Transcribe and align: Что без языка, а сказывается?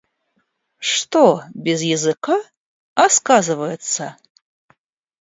Что 0.79 1.43
без 1.53 1.83
языка, 1.83 2.39
а 2.95 3.07
сказывается? 3.07 4.17